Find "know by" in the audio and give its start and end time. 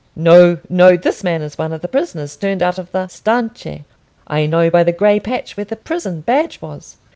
4.47-4.83